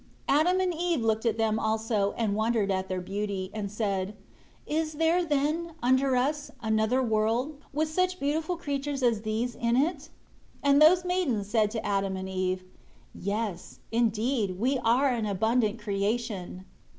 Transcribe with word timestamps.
3 0.27 0.35
Adam 0.39 0.59
and 0.59 0.73
Eve 0.73 1.03
looked 1.03 1.27
at 1.27 1.37
them 1.37 1.59
also, 1.59 2.15
and 2.17 2.35
wondered 2.35 2.71
at 2.71 2.87
their 2.89 2.99
beauty, 3.01 3.51
and 3.53 3.71
said, 3.71 4.15
"Is 4.65 4.93
there, 4.93 5.23
then, 5.23 5.73
under 5.83 6.15
us, 6.15 6.49
another 6.59 7.03
world, 7.03 7.57
with 7.71 7.87
such 7.87 8.19
beautiful 8.19 8.57
creatures 8.57 9.03
as 9.03 9.21
these 9.21 9.53
in 9.53 9.75
it?" 9.77 10.09
4 10.63 10.71
And 10.71 10.81
those 10.81 11.05
maidens 11.05 11.49
said 11.51 11.69
to 11.69 11.85
Adam 11.85 12.17
and 12.17 12.27
Eve, 12.27 12.63
"Yes, 13.13 13.77
indeed, 13.91 14.59
we 14.59 14.79
are 14.79 15.09
an 15.09 15.27
abundant 15.27 15.77
creation." 15.77 16.65